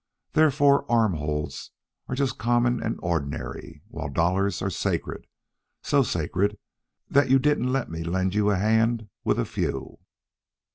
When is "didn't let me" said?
7.37-8.03